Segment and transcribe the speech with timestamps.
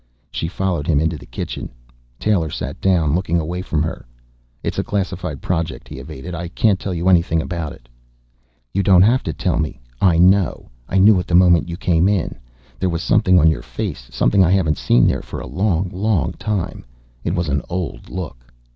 [0.31, 1.69] She followed him into the kitchen.
[2.19, 4.07] Taylor sat down, looking away from her.
[4.63, 6.33] "It's a classified project," he evaded.
[6.33, 7.87] "I can't tell you anything about it."
[8.73, 9.79] "You don't have to tell me.
[10.01, 10.71] I know.
[10.89, 12.39] I knew it the moment you came in.
[12.79, 16.33] There was something on your face, something I haven't seen there for a long, long
[16.33, 16.83] time.
[17.23, 18.51] It was an old look."